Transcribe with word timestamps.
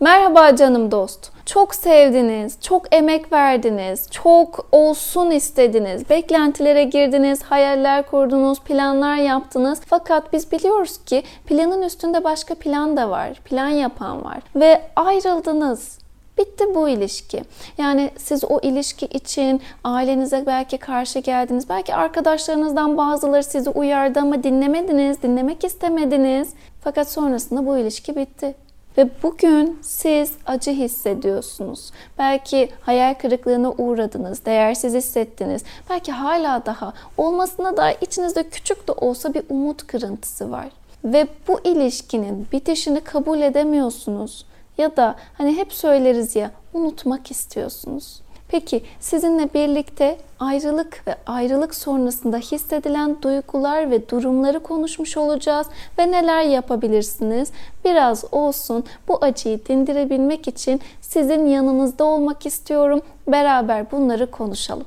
Merhaba 0.00 0.56
canım 0.56 0.90
dost. 0.90 1.30
Çok 1.46 1.74
sevdiniz, 1.74 2.58
çok 2.60 2.94
emek 2.94 3.32
verdiniz, 3.32 4.10
çok 4.10 4.66
olsun 4.72 5.30
istediniz, 5.30 6.10
beklentilere 6.10 6.84
girdiniz, 6.84 7.42
hayaller 7.42 8.06
kurdunuz, 8.06 8.60
planlar 8.60 9.16
yaptınız. 9.16 9.80
Fakat 9.86 10.32
biz 10.32 10.52
biliyoruz 10.52 11.04
ki 11.04 11.22
planın 11.46 11.82
üstünde 11.82 12.24
başka 12.24 12.54
plan 12.54 12.96
da 12.96 13.10
var, 13.10 13.34
plan 13.44 13.68
yapan 13.68 14.24
var 14.24 14.38
ve 14.56 14.82
ayrıldınız. 14.96 15.98
Bitti 16.38 16.64
bu 16.74 16.88
ilişki. 16.88 17.42
Yani 17.78 18.10
siz 18.16 18.44
o 18.44 18.60
ilişki 18.62 19.06
için 19.06 19.60
ailenize 19.84 20.44
belki 20.46 20.78
karşı 20.78 21.18
geldiniz. 21.18 21.68
Belki 21.68 21.94
arkadaşlarınızdan 21.94 22.96
bazıları 22.96 23.44
sizi 23.44 23.70
uyardı 23.70 24.20
ama 24.20 24.42
dinlemediniz, 24.42 25.22
dinlemek 25.22 25.64
istemediniz. 25.64 26.54
Fakat 26.80 27.10
sonrasında 27.10 27.66
bu 27.66 27.78
ilişki 27.78 28.16
bitti. 28.16 28.67
Ve 28.98 29.08
bugün 29.22 29.78
siz 29.82 30.32
acı 30.46 30.70
hissediyorsunuz. 30.70 31.90
Belki 32.18 32.68
hayal 32.80 33.14
kırıklığına 33.14 33.70
uğradınız, 33.70 34.44
değersiz 34.44 34.94
hissettiniz. 34.94 35.62
Belki 35.90 36.12
hala 36.12 36.66
daha 36.66 36.92
olmasına 37.16 37.76
da 37.76 37.92
içinizde 37.92 38.48
küçük 38.48 38.88
de 38.88 38.92
olsa 38.92 39.34
bir 39.34 39.42
umut 39.48 39.86
kırıntısı 39.86 40.50
var. 40.50 40.68
Ve 41.04 41.26
bu 41.48 41.60
ilişkinin 41.64 42.46
bitişini 42.52 43.00
kabul 43.00 43.40
edemiyorsunuz. 43.40 44.46
Ya 44.78 44.96
da 44.96 45.16
hani 45.38 45.56
hep 45.56 45.72
söyleriz 45.72 46.36
ya 46.36 46.50
unutmak 46.74 47.30
istiyorsunuz. 47.30 48.20
Peki 48.48 48.82
sizinle 49.00 49.54
birlikte 49.54 50.18
ayrılık 50.40 51.02
ve 51.06 51.14
ayrılık 51.26 51.74
sonrasında 51.74 52.36
hissedilen 52.36 53.22
duygular 53.22 53.90
ve 53.90 54.08
durumları 54.08 54.60
konuşmuş 54.60 55.16
olacağız 55.16 55.66
ve 55.98 56.12
neler 56.12 56.42
yapabilirsiniz? 56.42 57.52
Biraz 57.84 58.24
olsun 58.32 58.84
bu 59.08 59.24
acıyı 59.24 59.66
dindirebilmek 59.66 60.48
için 60.48 60.80
sizin 61.00 61.46
yanınızda 61.46 62.04
olmak 62.04 62.46
istiyorum. 62.46 63.00
Beraber 63.26 63.90
bunları 63.90 64.30
konuşalım. 64.30 64.86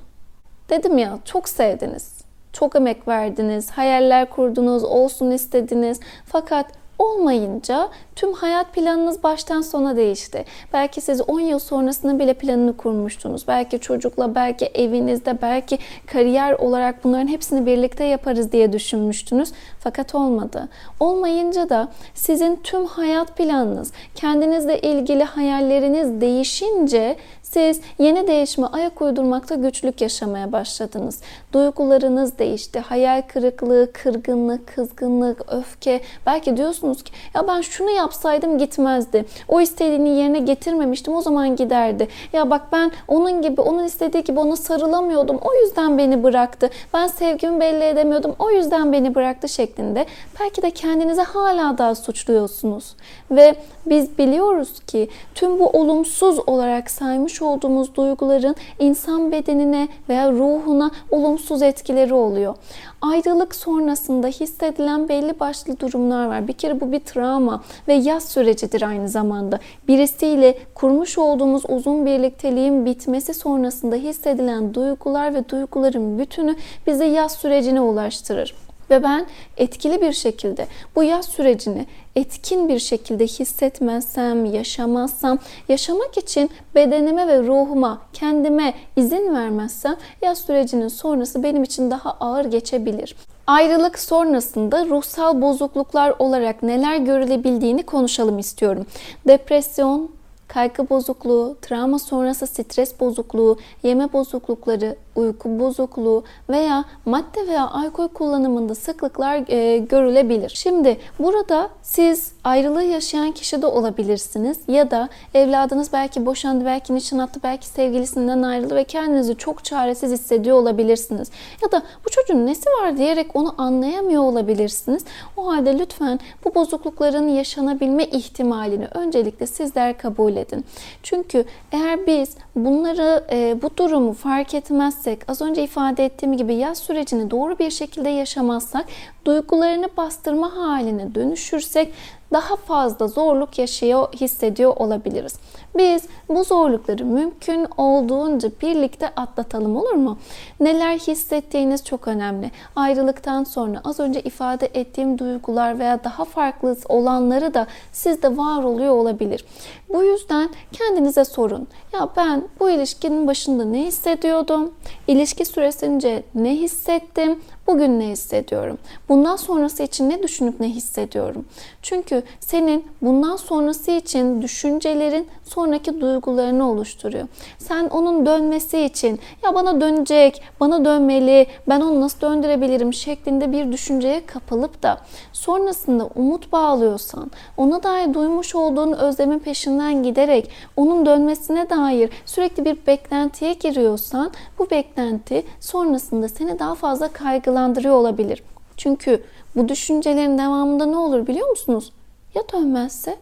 Dedim 0.69 0.97
ya 0.97 1.19
çok 1.25 1.49
sevdiniz. 1.49 2.21
Çok 2.53 2.75
emek 2.75 3.07
verdiniz, 3.07 3.71
hayaller 3.71 4.29
kurdunuz, 4.29 4.83
olsun 4.83 5.31
istediniz. 5.31 5.99
Fakat 6.25 6.80
olmayınca 7.01 7.89
tüm 8.15 8.33
hayat 8.33 8.73
planınız 8.73 9.23
baştan 9.23 9.61
sona 9.61 9.95
değişti. 9.95 10.45
Belki 10.73 11.01
siz 11.01 11.21
10 11.21 11.39
yıl 11.39 11.59
sonrasında 11.59 12.19
bile 12.19 12.33
planını 12.33 12.77
kurmuştunuz. 12.77 13.47
Belki 13.47 13.79
çocukla, 13.79 14.35
belki 14.35 14.65
evinizde, 14.65 15.41
belki 15.41 15.79
kariyer 16.07 16.53
olarak 16.53 17.03
bunların 17.03 17.27
hepsini 17.27 17.65
birlikte 17.65 18.03
yaparız 18.03 18.51
diye 18.51 18.73
düşünmüştünüz. 18.73 19.51
Fakat 19.79 20.15
olmadı. 20.15 20.69
Olmayınca 20.99 21.69
da 21.69 21.87
sizin 22.13 22.55
tüm 22.55 22.85
hayat 22.85 23.37
planınız, 23.37 23.91
kendinizle 24.15 24.81
ilgili 24.81 25.23
hayalleriniz 25.23 26.21
değişince 26.21 27.17
siz 27.53 27.81
yeni 27.99 28.27
değişime 28.27 28.67
ayak 28.67 29.01
uydurmakta 29.01 29.55
güçlük 29.55 30.01
yaşamaya 30.01 30.51
başladınız. 30.51 31.21
Duygularınız 31.53 32.39
değişti. 32.39 32.79
Hayal 32.79 33.21
kırıklığı, 33.21 33.91
kırgınlık, 33.93 34.75
kızgınlık, 34.75 35.53
öfke. 35.53 36.01
Belki 36.25 36.57
diyorsunuz 36.57 37.03
ki 37.03 37.11
ya 37.35 37.47
ben 37.47 37.61
şunu 37.61 37.89
yapsaydım 37.89 38.57
gitmezdi. 38.57 39.25
O 39.47 39.61
istediğini 39.61 40.09
yerine 40.09 40.39
getirmemiştim 40.39 41.15
o 41.15 41.21
zaman 41.21 41.55
giderdi. 41.55 42.07
Ya 42.33 42.49
bak 42.49 42.61
ben 42.71 42.91
onun 43.07 43.41
gibi, 43.41 43.61
onun 43.61 43.83
istediği 43.83 44.23
gibi 44.23 44.39
ona 44.39 44.55
sarılamıyordum. 44.55 45.37
O 45.41 45.53
yüzden 45.63 45.97
beni 45.97 46.23
bıraktı. 46.23 46.69
Ben 46.93 47.07
sevgimi 47.07 47.59
belli 47.59 47.83
edemiyordum. 47.83 48.35
O 48.39 48.51
yüzden 48.51 48.93
beni 48.93 49.15
bıraktı 49.15 49.49
şeklinde. 49.49 50.05
Belki 50.39 50.61
de 50.61 50.71
kendinizi 50.71 51.21
hala 51.21 51.77
daha 51.77 51.95
suçluyorsunuz. 51.95 52.95
Ve 53.31 53.55
biz 53.85 54.17
biliyoruz 54.17 54.79
ki 54.87 55.09
tüm 55.35 55.59
bu 55.59 55.69
olumsuz 55.69 56.39
olarak 56.47 56.91
saymış 56.91 57.40
olduğumuz 57.41 57.95
duyguların 57.95 58.55
insan 58.79 59.31
bedenine 59.31 59.87
veya 60.09 60.31
ruhuna 60.31 60.91
olumsuz 61.11 61.61
etkileri 61.61 62.13
oluyor. 62.13 62.55
Ayrılık 63.01 63.55
sonrasında 63.55 64.27
hissedilen 64.27 65.09
belli 65.09 65.39
başlı 65.39 65.79
durumlar 65.79 66.27
var. 66.27 66.47
Bir 66.47 66.53
kere 66.53 66.81
bu 66.81 66.91
bir 66.91 66.99
travma 66.99 67.63
ve 67.87 67.93
yaz 67.93 68.29
sürecidir 68.29 68.81
aynı 68.81 69.09
zamanda. 69.09 69.59
Birisiyle 69.87 70.57
kurmuş 70.75 71.17
olduğumuz 71.17 71.63
uzun 71.69 72.05
birlikteliğin 72.05 72.85
bitmesi 72.85 73.33
sonrasında 73.33 73.95
hissedilen 73.95 74.73
duygular 74.73 75.33
ve 75.33 75.49
duyguların 75.49 76.19
bütünü 76.19 76.55
bizi 76.87 77.05
yaz 77.05 77.31
sürecine 77.31 77.81
ulaştırır. 77.81 78.55
Ve 78.91 79.03
ben 79.03 79.25
etkili 79.57 80.01
bir 80.01 80.13
şekilde 80.13 80.67
bu 80.95 81.03
yaz 81.03 81.25
sürecini 81.25 81.85
etkin 82.15 82.69
bir 82.69 82.79
şekilde 82.79 83.27
hissetmezsem, 83.27 84.45
yaşamazsam, 84.45 85.39
yaşamak 85.69 86.17
için 86.17 86.49
bedenime 86.75 87.27
ve 87.27 87.43
ruhuma, 87.43 88.01
kendime 88.13 88.73
izin 88.95 89.35
vermezsem 89.35 89.95
yaz 90.21 90.37
sürecinin 90.37 90.87
sonrası 90.87 91.43
benim 91.43 91.63
için 91.63 91.91
daha 91.91 92.11
ağır 92.11 92.45
geçebilir. 92.45 93.15
Ayrılık 93.47 93.99
sonrasında 93.99 94.85
ruhsal 94.85 95.41
bozukluklar 95.41 96.13
olarak 96.19 96.63
neler 96.63 96.97
görülebildiğini 96.97 97.83
konuşalım 97.83 98.39
istiyorum. 98.39 98.85
Depresyon, 99.27 100.11
kaygı 100.47 100.89
bozukluğu, 100.89 101.57
travma 101.61 101.99
sonrası 101.99 102.47
stres 102.47 102.99
bozukluğu, 102.99 103.57
yeme 103.83 104.13
bozuklukları, 104.13 104.95
uyku 105.15 105.59
bozukluğu 105.59 106.23
veya 106.49 106.85
madde 107.05 107.47
veya 107.47 107.69
alkol 107.69 108.07
kullanımında 108.07 108.75
sıklıklar 108.75 109.43
e, 109.47 109.77
görülebilir. 109.77 110.51
Şimdi 110.55 110.97
burada 111.19 111.69
siz 111.81 112.31
ayrılığı 112.43 112.83
yaşayan 112.83 113.31
kişi 113.31 113.61
de 113.61 113.65
olabilirsiniz 113.65 114.59
ya 114.67 114.91
da 114.91 115.09
evladınız 115.33 115.93
belki 115.93 116.25
boşandı, 116.25 116.65
belki 116.65 116.95
nişan 116.95 117.17
attı, 117.17 117.39
belki 117.43 117.67
sevgilisinden 117.67 118.41
ayrıldı 118.41 118.75
ve 118.75 118.83
kendinizi 118.83 119.35
çok 119.35 119.65
çaresiz 119.65 120.11
hissediyor 120.11 120.57
olabilirsiniz. 120.57 121.31
Ya 121.63 121.71
da 121.71 121.81
bu 122.05 122.09
çocuğun 122.09 122.45
nesi 122.45 122.69
var 122.69 122.97
diyerek 122.97 123.35
onu 123.35 123.55
anlayamıyor 123.57 124.23
olabilirsiniz. 124.23 125.05
O 125.37 125.47
halde 125.47 125.79
lütfen 125.79 126.19
bu 126.45 126.55
bozuklukların 126.55 127.27
yaşanabilme 127.27 128.05
ihtimalini 128.05 128.87
öncelikle 128.93 129.47
sizler 129.47 129.97
kabul 129.97 130.35
edin. 130.35 130.65
Çünkü 131.03 131.45
eğer 131.71 132.07
biz 132.07 132.35
bunları, 132.55 133.23
e, 133.31 133.61
bu 133.61 133.77
durumu 133.77 134.13
fark 134.13 134.53
etmezsek, 135.01 135.29
az 135.29 135.41
önce 135.41 135.63
ifade 135.63 136.05
ettiğim 136.05 136.37
gibi 136.37 136.53
yaz 136.53 136.77
sürecini 136.77 137.31
doğru 137.31 137.59
bir 137.59 137.71
şekilde 137.71 138.09
yaşamazsak, 138.09 138.85
duygularını 139.25 139.89
bastırma 139.97 140.55
haline 140.55 141.15
dönüşürsek 141.15 141.93
daha 142.33 142.55
fazla 142.55 143.07
zorluk 143.07 143.59
yaşıyor, 143.59 144.07
hissediyor 144.13 144.73
olabiliriz. 144.77 145.35
Biz 145.77 146.03
bu 146.29 146.43
zorlukları 146.43 147.05
mümkün 147.05 147.67
olduğunca 147.77 148.49
birlikte 148.61 149.07
atlatalım 149.15 149.75
olur 149.77 149.93
mu? 149.93 150.17
Neler 150.59 150.97
hissettiğiniz 150.97 151.85
çok 151.85 152.07
önemli. 152.07 152.51
Ayrılıktan 152.75 153.43
sonra 153.43 153.81
az 153.83 153.99
önce 153.99 154.21
ifade 154.21 154.69
ettiğim 154.73 155.17
duygular 155.17 155.79
veya 155.79 156.03
daha 156.03 156.25
farklı 156.25 156.77
olanları 156.89 157.53
da 157.53 157.67
sizde 157.91 158.37
var 158.37 158.63
oluyor 158.63 158.93
olabilir. 158.93 159.45
Bu 159.89 160.03
yüzden 160.03 160.49
kendinize 160.71 161.25
sorun. 161.25 161.67
Ya 161.93 162.09
ben 162.17 162.43
bu 162.59 162.69
ilişkinin 162.69 163.27
başında 163.27 163.65
ne 163.65 163.83
hissediyordum? 163.83 164.73
İlişki 165.07 165.45
süresince 165.45 166.23
ne 166.35 166.55
hissettim? 166.55 167.39
Bugün 167.67 167.99
ne 167.99 168.07
hissediyorum? 168.07 168.77
Bundan 169.09 169.35
sonrası 169.35 169.83
için 169.83 170.09
ne 170.09 170.23
düşünüp 170.23 170.59
ne 170.59 170.69
hissediyorum? 170.69 171.45
Çünkü 171.81 172.23
senin 172.39 172.85
bundan 173.01 173.35
sonrası 173.35 173.91
için 173.91 174.41
düşüncelerin 174.41 175.27
sonraki 175.43 176.01
duygularını 176.01 176.71
oluşturuyor. 176.71 177.27
Sen 177.57 177.89
onun 177.89 178.25
dönmesi 178.25 178.79
için 178.79 179.19
ya 179.43 179.55
bana 179.55 179.81
dönecek, 179.81 180.41
bana 180.59 180.85
dönmeli, 180.85 181.47
ben 181.69 181.81
onu 181.81 182.01
nasıl 182.01 182.21
döndürebilirim 182.21 182.93
şeklinde 182.93 183.51
bir 183.51 183.71
düşünceye 183.71 184.25
kapılıp 184.25 184.83
da 184.83 184.97
sonrasında 185.33 186.09
umut 186.15 186.51
bağlıyorsan, 186.51 187.31
ona 187.57 187.83
dair 187.83 188.13
duymuş 188.13 188.55
olduğun 188.55 188.91
özlemin 188.93 189.39
peşinden 189.39 190.03
giderek 190.03 190.51
onun 190.75 191.05
dönmesine 191.05 191.69
dair 191.69 192.09
sürekli 192.25 192.65
bir 192.65 192.77
beklentiye 192.87 193.53
giriyorsan 193.53 194.31
bu 194.59 194.69
beklenti 194.69 195.43
sonrasında 195.59 196.29
seni 196.29 196.59
daha 196.59 196.75
fazla 196.75 197.07
kaygılandırıyor 197.51 197.95
olabilir. 197.95 198.43
Çünkü 198.77 199.23
bu 199.55 199.69
düşüncelerin 199.69 200.37
devamında 200.37 200.85
ne 200.85 200.97
olur 200.97 201.27
biliyor 201.27 201.49
musunuz? 201.49 201.91
Ya 202.35 202.41
dönmezse? 202.53 203.17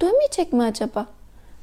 Dönmeyecek 0.00 0.52
mi 0.52 0.62
acaba? 0.62 1.06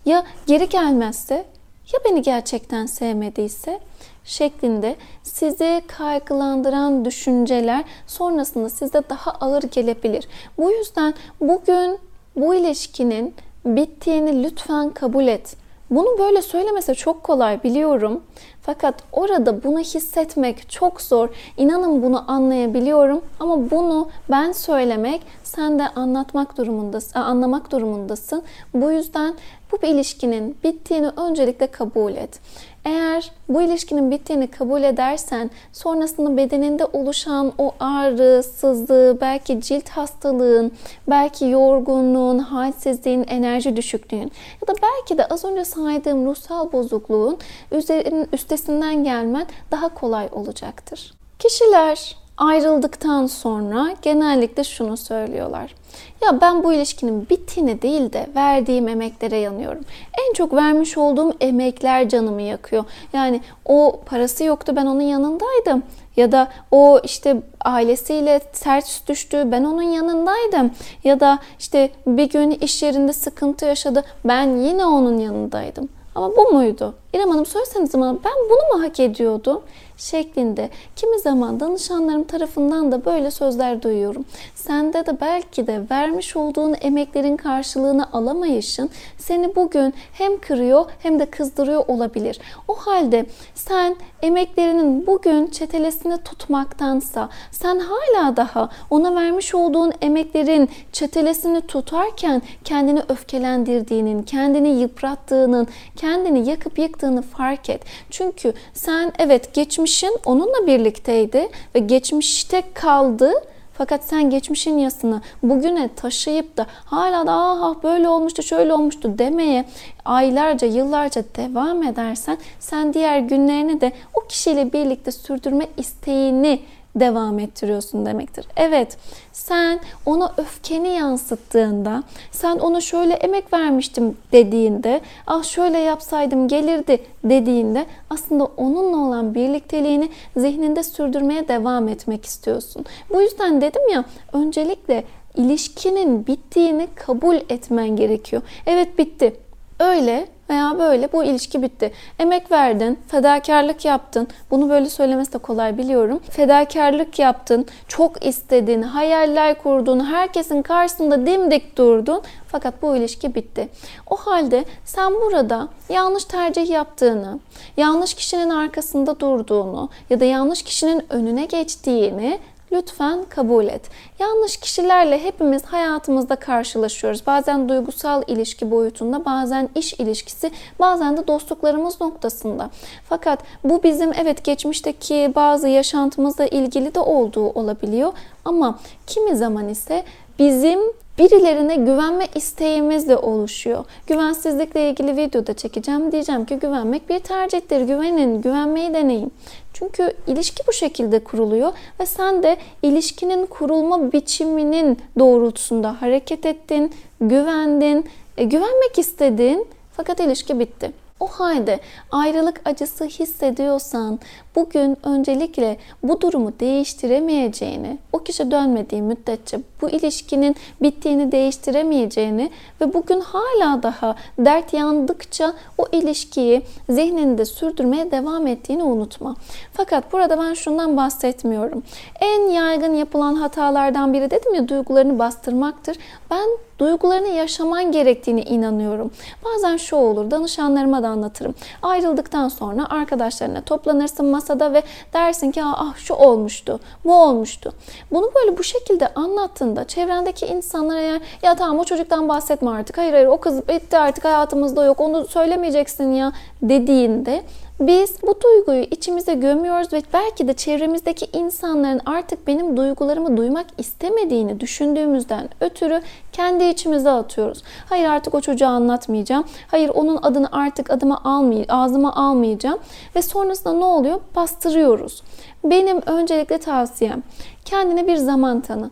Ya 0.05 0.23
geri 0.47 0.69
gelmezse? 0.69 1.45
Ya 1.93 1.99
beni 2.05 2.21
gerçekten 2.21 2.85
sevmediyse? 2.85 3.79
şeklinde 4.25 4.95
sizi 5.23 5.81
kaygılandıran 5.87 7.05
düşünceler 7.05 7.83
sonrasında 8.07 8.69
size 8.69 9.01
daha 9.09 9.31
ağır 9.31 9.63
gelebilir. 9.63 10.27
Bu 10.57 10.71
yüzden 10.71 11.13
bugün 11.41 11.99
bu 12.35 12.55
ilişkinin 12.55 13.35
bittiğini 13.65 14.43
lütfen 14.43 14.89
kabul 14.89 15.27
et. 15.27 15.55
Bunu 15.89 16.19
böyle 16.19 16.41
söylemese 16.41 16.95
çok 16.95 17.23
kolay 17.23 17.63
biliyorum. 17.63 18.23
Fakat 18.65 18.95
orada 19.11 19.63
bunu 19.63 19.79
hissetmek 19.79 20.69
çok 20.69 21.01
zor. 21.01 21.29
İnanın 21.57 22.03
bunu 22.03 22.31
anlayabiliyorum 22.31 23.21
ama 23.39 23.71
bunu 23.71 24.09
ben 24.31 24.51
söylemek, 24.51 25.21
sen 25.43 25.79
de 25.79 25.87
anlatmak 25.87 26.57
durumundasın, 26.57 27.19
anlamak 27.19 27.71
durumundasın. 27.71 28.43
Bu 28.73 28.91
yüzden 28.91 29.33
bu 29.71 29.85
ilişkinin 29.87 30.57
bittiğini 30.63 31.07
öncelikle 31.07 31.67
kabul 31.67 32.11
et. 32.11 32.39
Eğer 32.85 33.31
bu 33.49 33.61
ilişkinin 33.61 34.11
bittiğini 34.11 34.47
kabul 34.47 34.83
edersen 34.83 35.51
sonrasında 35.73 36.37
bedeninde 36.37 36.85
oluşan 36.85 37.53
o 37.57 37.71
ağrı, 37.79 38.43
sızı, 38.43 39.17
belki 39.21 39.61
cilt 39.61 39.89
hastalığın, 39.89 40.71
belki 41.07 41.45
yorgunluğun, 41.45 42.39
halsizliğin, 42.39 43.25
enerji 43.27 43.75
düşüklüğün 43.75 44.31
ya 44.61 44.67
da 44.67 44.73
belki 44.81 45.17
de 45.17 45.25
az 45.25 45.45
önce 45.45 45.65
saydığım 45.65 46.25
ruhsal 46.25 46.71
bozukluğun 46.71 47.37
üzerin, 47.71 48.27
üstesinden 48.33 49.03
gelmen 49.03 49.45
daha 49.71 49.89
kolay 49.89 50.29
olacaktır. 50.31 51.13
Kişiler 51.39 52.22
ayrıldıktan 52.43 53.27
sonra 53.27 53.95
genellikle 54.01 54.63
şunu 54.63 54.97
söylüyorlar. 54.97 55.75
Ya 56.23 56.41
ben 56.41 56.63
bu 56.63 56.73
ilişkinin 56.73 57.29
bittiğini 57.29 57.81
değil 57.81 58.13
de 58.13 58.27
verdiğim 58.35 58.87
emeklere 58.87 59.37
yanıyorum. 59.37 59.81
En 60.27 60.33
çok 60.33 60.53
vermiş 60.53 60.97
olduğum 60.97 61.33
emekler 61.41 62.09
canımı 62.09 62.41
yakıyor. 62.41 62.83
Yani 63.13 63.41
o 63.65 63.99
parası 64.05 64.43
yoktu 64.43 64.73
ben 64.75 64.85
onun 64.85 65.01
yanındaydım. 65.01 65.83
Ya 66.17 66.31
da 66.31 66.47
o 66.71 66.99
işte 67.03 67.41
ailesiyle 67.61 68.39
ters 68.39 69.07
düştü 69.07 69.43
ben 69.51 69.63
onun 69.63 69.81
yanındaydım. 69.81 70.71
Ya 71.03 71.19
da 71.19 71.39
işte 71.59 71.89
bir 72.07 72.29
gün 72.29 72.51
iş 72.51 72.83
yerinde 72.83 73.13
sıkıntı 73.13 73.65
yaşadı 73.65 74.03
ben 74.25 74.57
yine 74.57 74.85
onun 74.85 75.17
yanındaydım. 75.17 75.89
Ama 76.15 76.31
bu 76.37 76.53
muydu? 76.53 76.95
İrem 77.13 77.29
Hanım 77.29 77.45
söyleseniz 77.45 77.93
bana 77.93 78.17
ben 78.23 78.33
bunu 78.49 78.77
mu 78.77 78.83
hak 78.87 78.99
ediyordum? 78.99 79.61
şeklinde 79.97 80.69
kimi 80.95 81.19
zaman 81.19 81.59
danışanlarım 81.59 82.23
tarafından 82.23 82.91
da 82.91 83.05
böyle 83.05 83.31
sözler 83.31 83.81
duyuyorum. 83.81 84.25
Sende 84.55 85.05
de 85.05 85.21
belki 85.21 85.67
de 85.67 85.81
vermiş 85.91 86.35
olduğun 86.35 86.75
emeklerin 86.81 87.37
karşılığını 87.37 88.13
alamayışın 88.13 88.89
seni 89.17 89.55
bugün 89.55 89.93
hem 90.13 90.39
kırıyor 90.41 90.85
hem 90.99 91.19
de 91.19 91.25
kızdırıyor 91.25 91.87
olabilir. 91.87 92.39
O 92.67 92.75
halde 92.75 93.25
sen 93.55 93.95
emeklerinin 94.21 95.07
bugün 95.07 95.47
çetelesini 95.47 96.17
tutmaktansa 96.17 97.29
sen 97.51 97.79
hala 97.79 98.37
daha 98.37 98.69
ona 98.89 99.15
vermiş 99.15 99.55
olduğun 99.55 99.93
emeklerin 100.01 100.69
çetelesini 100.91 101.61
tutarken 101.61 102.41
kendini 102.63 103.01
öfkelendirdiğinin, 103.09 104.23
kendini 104.23 104.69
yıprattığının, 104.69 105.67
kendini 105.95 106.49
yakıp 106.49 106.79
yıktığını 107.03 107.21
fark 107.21 107.69
et. 107.69 107.81
Çünkü 108.09 108.53
sen 108.73 109.11
evet 109.19 109.53
geçmişin 109.53 110.17
onunla 110.25 110.67
birlikteydi 110.67 111.49
ve 111.75 111.79
geçmişte 111.79 112.63
kaldı 112.73 113.31
fakat 113.73 114.03
sen 114.03 114.29
geçmişin 114.29 114.77
yasını 114.77 115.21
bugüne 115.43 115.89
taşıyıp 115.95 116.57
da 116.57 116.65
hala 116.85 117.27
da 117.27 117.33
ah 117.33 117.83
böyle 117.83 118.09
olmuştu 118.09 118.43
şöyle 118.43 118.73
olmuştu 118.73 119.17
demeye 119.17 119.65
aylarca 120.05 120.67
yıllarca 120.67 121.23
devam 121.35 121.83
edersen 121.83 122.37
sen 122.59 122.93
diğer 122.93 123.19
günlerini 123.19 123.81
de 123.81 123.91
o 124.13 124.19
kişiyle 124.27 124.73
birlikte 124.73 125.11
sürdürme 125.11 125.67
isteğini 125.77 126.59
devam 126.95 127.39
ettiriyorsun 127.39 128.05
demektir. 128.05 128.45
Evet, 128.55 128.97
sen 129.31 129.79
ona 130.05 130.33
öfkeni 130.37 130.87
yansıttığında, 130.87 132.03
sen 132.31 132.59
ona 132.59 132.81
şöyle 132.81 133.13
emek 133.13 133.53
vermiştim 133.53 134.17
dediğinde, 134.31 135.01
ah 135.27 135.43
şöyle 135.43 135.77
yapsaydım 135.77 136.47
gelirdi 136.47 137.03
dediğinde 137.23 137.85
aslında 138.09 138.45
onunla 138.45 138.97
olan 138.97 139.35
birlikteliğini 139.35 140.09
zihninde 140.37 140.83
sürdürmeye 140.83 141.47
devam 141.47 141.87
etmek 141.87 142.25
istiyorsun. 142.25 142.85
Bu 143.09 143.21
yüzden 143.21 143.61
dedim 143.61 143.89
ya, 143.89 144.05
öncelikle 144.33 145.03
ilişkinin 145.35 146.27
bittiğini 146.27 146.87
kabul 146.95 147.35
etmen 147.35 147.95
gerekiyor. 147.95 148.41
Evet 148.65 148.97
bitti. 148.97 149.42
Öyle 149.83 150.27
veya 150.49 150.79
böyle 150.79 151.13
bu 151.13 151.23
ilişki 151.23 151.61
bitti. 151.61 151.91
Emek 152.19 152.51
verdin, 152.51 152.99
fedakarlık 153.07 153.85
yaptın. 153.85 154.27
Bunu 154.51 154.69
böyle 154.69 154.89
söylemesi 154.89 155.33
de 155.33 155.37
kolay 155.37 155.77
biliyorum. 155.77 156.19
Fedakarlık 156.29 157.19
yaptın, 157.19 157.65
çok 157.87 158.25
istedin, 158.25 158.81
hayaller 158.81 159.63
kurdun, 159.63 160.05
herkesin 160.05 160.61
karşısında 160.61 161.25
dimdik 161.25 161.77
durdun. 161.77 162.21
Fakat 162.47 162.81
bu 162.81 162.95
ilişki 162.95 163.35
bitti. 163.35 163.69
O 164.09 164.15
halde 164.15 164.65
sen 164.85 165.13
burada 165.13 165.67
yanlış 165.89 166.25
tercih 166.25 166.69
yaptığını, 166.69 167.39
yanlış 167.77 168.13
kişinin 168.13 168.49
arkasında 168.49 169.19
durduğunu 169.19 169.89
ya 170.09 170.19
da 170.19 170.25
yanlış 170.25 170.63
kişinin 170.63 171.05
önüne 171.09 171.45
geçtiğini 171.45 172.39
lütfen 172.73 173.23
kabul 173.29 173.67
et. 173.67 173.81
Yanlış 174.19 174.57
kişilerle 174.57 175.23
hepimiz 175.23 175.65
hayatımızda 175.65 176.35
karşılaşıyoruz. 176.35 177.27
Bazen 177.27 177.69
duygusal 177.69 178.23
ilişki 178.27 178.71
boyutunda, 178.71 179.25
bazen 179.25 179.69
iş 179.75 179.93
ilişkisi, 179.93 180.51
bazen 180.79 181.17
de 181.17 181.27
dostluklarımız 181.27 182.01
noktasında. 182.01 182.69
Fakat 183.09 183.39
bu 183.63 183.83
bizim 183.83 184.13
evet 184.13 184.43
geçmişteki 184.43 185.31
bazı 185.35 185.67
yaşantımızla 185.67 186.45
ilgili 186.45 186.95
de 186.95 186.99
olduğu 186.99 187.49
olabiliyor. 187.49 188.13
Ama 188.45 188.79
kimi 189.07 189.35
zaman 189.35 189.69
ise 189.69 190.03
bizim 190.39 190.79
birilerine 191.19 191.75
güvenme 191.75 192.27
isteğimiz 192.35 193.09
de 193.09 193.17
oluşuyor. 193.17 193.85
Güvensizlikle 194.07 194.89
ilgili 194.89 195.17
videoda 195.17 195.53
çekeceğim. 195.53 196.11
Diyeceğim 196.11 196.45
ki 196.45 196.55
güvenmek 196.55 197.09
bir 197.09 197.19
tercihtir. 197.19 197.81
Güvenin, 197.81 198.41
güvenmeyi 198.41 198.93
deneyin. 198.93 199.33
Çünkü 199.73 200.13
ilişki 200.27 200.63
bu 200.67 200.73
şekilde 200.73 201.19
kuruluyor 201.23 201.73
ve 201.99 202.05
sen 202.05 202.43
de 202.43 202.57
ilişkinin 202.81 203.45
kurulma 203.45 204.11
biçiminin 204.11 204.99
doğrultusunda 205.19 206.01
hareket 206.01 206.45
ettin, 206.45 206.93
güvendin, 207.21 208.09
e, 208.37 208.43
güvenmek 208.43 208.99
istedin 208.99 209.67
fakat 209.97 210.19
ilişki 210.19 210.59
bitti. 210.59 211.02
O 211.23 211.27
halde 211.27 211.79
ayrılık 212.11 212.61
acısı 212.65 213.05
hissediyorsan 213.05 214.19
bugün 214.55 214.97
öncelikle 215.03 215.77
bu 216.03 216.21
durumu 216.21 216.53
değiştiremeyeceğini, 216.59 217.97
o 218.13 218.19
kişi 218.19 218.51
dönmediği 218.51 219.01
müddetçe 219.01 219.59
bu 219.81 219.89
ilişkinin 219.89 220.55
bittiğini 220.81 221.31
değiştiremeyeceğini 221.31 222.51
ve 222.81 222.93
bugün 222.93 223.19
hala 223.19 223.83
daha 223.83 224.15
dert 224.39 224.73
yandıkça 224.73 225.53
o 225.77 225.85
ilişkiyi 225.91 226.61
zihninde 226.89 227.45
sürdürmeye 227.45 228.11
devam 228.11 228.47
ettiğini 228.47 228.83
unutma. 228.83 229.35
Fakat 229.73 230.13
burada 230.13 230.39
ben 230.39 230.53
şundan 230.53 230.97
bahsetmiyorum. 230.97 231.83
En 232.19 232.49
yaygın 232.49 232.93
yapılan 232.93 233.35
hatalardan 233.35 234.13
biri 234.13 234.31
dedim 234.31 234.53
ya 234.53 234.67
duygularını 234.67 235.19
bastırmaktır. 235.19 235.97
Ben 236.31 236.47
duygularını 236.79 237.27
yaşaman 237.27 237.91
gerektiğini 237.91 238.41
inanıyorum. 238.41 239.11
Bazen 239.45 239.77
şu 239.77 239.95
olur, 239.95 240.31
danışanlarıma 240.31 241.03
da 241.03 241.07
anlatırım. 241.07 241.55
Ayrıldıktan 241.81 242.47
sonra 242.47 242.89
arkadaşlarına 242.89 243.61
toplanırsın 243.61 244.25
masada 244.25 244.73
ve 244.73 244.83
dersin 245.13 245.51
ki 245.51 245.63
ah 245.63 245.97
şu 245.97 246.13
olmuştu, 246.13 246.79
bu 247.05 247.13
olmuştu. 247.13 247.73
Bunu 248.11 248.31
böyle 248.35 248.57
bu 248.57 248.63
şekilde 248.63 249.13
anlattığında 249.13 249.87
çevrendeki 249.87 250.45
insanlar 250.45 250.97
eğer 250.97 251.21
ya 251.43 251.55
tamam 251.55 251.79
o 251.79 251.83
çocuktan 251.83 252.29
bahsetme 252.29 252.71
artık, 252.71 252.97
hayır 252.97 253.13
hayır 253.13 253.27
o 253.27 253.37
kız 253.37 253.67
bitti 253.67 253.97
artık 253.97 254.25
hayatımızda 254.25 254.85
yok, 254.85 254.99
onu 254.99 255.27
söylemeyeceksin 255.27 256.13
ya 256.13 256.31
dediğinde 256.61 257.43
biz 257.87 258.15
bu 258.23 258.41
duyguyu 258.41 258.83
içimize 258.83 259.33
gömüyoruz 259.33 259.93
ve 259.93 260.01
belki 260.13 260.47
de 260.47 260.53
çevremizdeki 260.53 261.25
insanların 261.33 262.01
artık 262.05 262.47
benim 262.47 262.77
duygularımı 262.77 263.37
duymak 263.37 263.65
istemediğini 263.77 264.59
düşündüğümüzden 264.59 265.49
ötürü 265.61 266.01
kendi 266.31 266.63
içimize 266.63 267.09
atıyoruz. 267.09 267.63
Hayır 267.89 268.05
artık 268.05 268.35
o 268.35 268.41
çocuğa 268.41 268.69
anlatmayacağım. 268.69 269.43
Hayır 269.67 269.89
onun 269.89 270.19
adını 270.21 270.47
artık 270.51 270.91
adıma 270.91 271.21
almay 271.23 271.65
ağzıma 271.69 272.15
almayacağım. 272.15 272.79
Ve 273.15 273.21
sonrasında 273.21 273.73
ne 273.73 273.85
oluyor? 273.85 274.19
Bastırıyoruz. 274.35 275.23
Benim 275.63 276.01
öncelikle 276.05 276.57
tavsiyem 276.57 277.23
kendine 277.65 278.07
bir 278.07 278.15
zaman 278.15 278.61
tanı. 278.61 278.89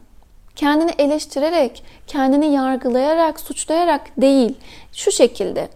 Kendini 0.55 0.91
eleştirerek, 0.98 1.83
kendini 2.07 2.53
yargılayarak, 2.53 3.39
suçlayarak 3.39 4.01
değil. 4.17 4.57
Şu 4.93 5.12
şekilde. 5.12 5.69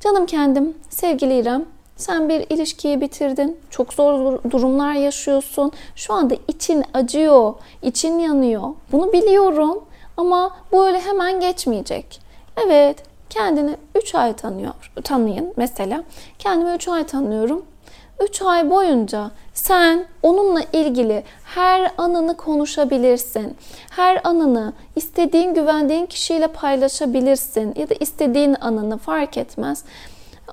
Canım 0.00 0.26
kendim, 0.26 0.76
sevgili 0.90 1.38
İrem, 1.38 1.64
sen 1.98 2.28
bir 2.28 2.46
ilişkiyi 2.50 3.00
bitirdin. 3.00 3.58
Çok 3.70 3.92
zor 3.92 4.38
durumlar 4.50 4.92
yaşıyorsun. 4.92 5.72
Şu 5.96 6.14
anda 6.14 6.34
için 6.48 6.84
acıyor, 6.94 7.54
için 7.82 8.18
yanıyor. 8.18 8.62
Bunu 8.92 9.12
biliyorum 9.12 9.84
ama 10.16 10.56
bu 10.72 10.86
öyle 10.86 11.00
hemen 11.00 11.40
geçmeyecek. 11.40 12.20
Evet, 12.66 13.02
kendini 13.30 13.76
3 13.94 14.14
ay 14.14 14.36
tanıyor, 14.36 14.74
tanıyın 15.04 15.52
mesela. 15.56 16.04
Kendimi 16.38 16.70
3 16.70 16.88
ay 16.88 17.06
tanıyorum. 17.06 17.64
3 18.20 18.42
ay 18.42 18.70
boyunca 18.70 19.30
sen 19.54 20.06
onunla 20.22 20.62
ilgili 20.72 21.24
her 21.44 21.92
anını 21.98 22.36
konuşabilirsin. 22.36 23.56
Her 23.90 24.20
anını 24.24 24.72
istediğin, 24.96 25.54
güvendiğin 25.54 26.06
kişiyle 26.06 26.46
paylaşabilirsin 26.46 27.74
ya 27.76 27.90
da 27.90 27.94
istediğin 28.00 28.56
anını 28.60 28.98
fark 28.98 29.36
etmez. 29.36 29.84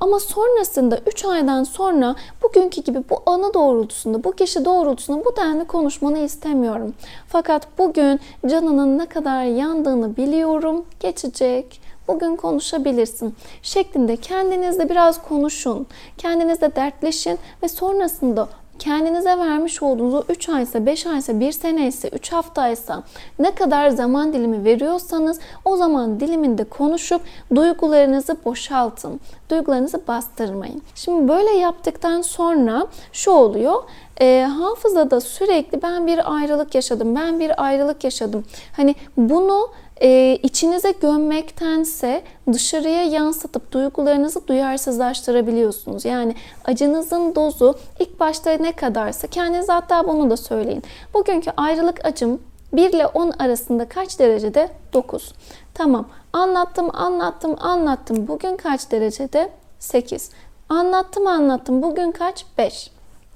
Ama 0.02 0.20
sonrasında 0.20 1.00
3 1.08 1.26
aydan 1.26 1.64
sonra 1.64 2.16
bugünkü 2.44 2.82
gibi 2.82 3.04
bu 3.10 3.24
anı 3.26 3.54
doğrultusunda, 3.54 4.24
bu 4.24 4.32
kişi 4.32 4.66
doğrultusunda 4.66 5.26
bu 5.26 5.36
denli 5.36 5.66
konuşmanı 5.66 6.20
istemiyorum. 6.20 6.94
Fakat 7.28 7.68
bugün 7.78 8.20
canının 8.48 8.98
ne 8.98 9.06
kadar 9.06 9.44
yandığını 9.44 10.18
biliyorum. 10.18 10.86
Geçecek. 11.00 11.82
Bugün 12.08 12.36
konuşabilirsin 12.36 13.36
şeklinde 13.62 14.18
kendinizle 14.18 14.90
biraz 14.90 15.22
konuşun. 15.22 15.88
Kendinizle 16.18 16.76
dertleşin 16.76 17.40
ve 17.64 17.68
sonrasında 17.68 18.48
kendinize 18.80 19.38
vermiş 19.38 19.84
olduğunuz 19.84 20.14
o 20.14 20.24
3 20.30 20.50
aysa, 20.50 20.86
5 20.86 21.06
aysa, 21.06 21.40
1 21.40 21.52
sene 21.52 21.88
ise, 21.88 22.10
3 22.10 22.32
haftaysa 22.32 23.04
ne 23.40 23.56
kadar 23.56 23.90
zaman 23.90 24.34
dilimi 24.34 24.64
veriyorsanız 24.64 25.40
o 25.66 25.78
zaman 25.78 26.20
diliminde 26.20 26.64
konuşup 26.64 27.22
duygularınızı 27.56 28.38
boşaltın. 28.46 29.20
Duygularınızı 29.50 30.02
bastırmayın. 30.08 30.82
Şimdi 30.96 31.28
böyle 31.28 31.50
yaptıktan 31.50 32.22
sonra 32.22 32.88
şu 33.14 33.32
oluyor. 33.32 33.84
E, 34.22 34.42
hafızada 34.42 35.22
sürekli 35.22 35.82
ben 35.82 36.08
bir 36.08 36.36
ayrılık 36.36 36.76
yaşadım, 36.76 37.16
ben 37.16 37.40
bir 37.40 37.64
ayrılık 37.64 38.04
yaşadım. 38.04 38.44
Hani 38.76 38.96
bunu 39.18 39.70
e, 40.02 40.40
içinize 40.44 40.92
gömmektense 40.92 42.24
dışarıya 42.54 43.04
yansıtıp 43.04 43.72
duygularınızı 43.72 44.48
duyarsızlaştırabiliyorsunuz. 44.48 46.06
Yani 46.06 46.36
acınızın 46.66 47.36
dozu 47.36 47.76
ilk 48.00 48.20
başta 48.20 48.52
ne 48.52 48.72
kadarsa 48.72 49.28
kendinize 49.28 49.74
hatta 49.74 50.08
bunu 50.08 50.30
da 50.30 50.38
söyleyin. 50.38 50.84
Bugünkü 51.14 51.52
ayrılık 51.58 52.06
acım 52.06 52.42
1 52.74 52.90
ile 52.90 53.08
10 53.08 53.32
arasında 53.40 53.90
kaç 53.90 54.20
derecede? 54.20 54.70
9. 54.94 55.34
Tamam 55.74 56.10
anlattım 56.34 56.96
anlattım 56.96 57.56
anlattım. 57.60 58.28
Bugün 58.28 58.58
kaç 58.58 58.92
derecede? 58.92 59.50
8. 59.80 60.32
Anlattım 60.70 61.28
anlattım. 61.28 61.82
Bugün 61.82 62.12
kaç? 62.12 62.46
5 62.58 62.95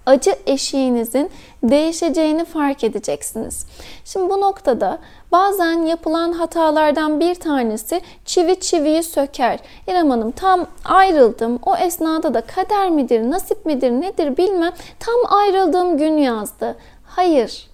acı 0.09 0.35
eşiğinizin 0.45 1.29
değişeceğini 1.63 2.45
fark 2.45 2.83
edeceksiniz. 2.83 3.65
Şimdi 4.05 4.29
bu 4.29 4.41
noktada 4.41 4.99
bazen 5.31 5.85
yapılan 5.85 6.31
hatalardan 6.31 7.19
bir 7.19 7.35
tanesi 7.35 8.01
çivi 8.25 8.59
çiviyi 8.59 9.03
söker. 9.03 9.59
İrem 9.87 10.09
Hanım 10.09 10.31
tam 10.31 10.65
ayrıldım. 10.85 11.59
O 11.65 11.75
esnada 11.75 12.33
da 12.33 12.41
kader 12.41 12.89
midir, 12.89 13.29
nasip 13.29 13.65
midir, 13.65 13.91
nedir 13.91 14.37
bilmem. 14.37 14.73
Tam 14.99 15.39
ayrıldığım 15.39 15.97
gün 15.97 16.17
yazdı. 16.17 16.75
Hayır, 17.03 17.69